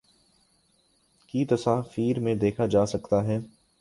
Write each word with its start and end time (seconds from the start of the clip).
کی 1.33 1.43
تصاویر 1.45 2.19
میں 2.19 2.35
دیکھا 2.35 2.65
جاسکتا 2.65 3.23
ہے 3.23 3.37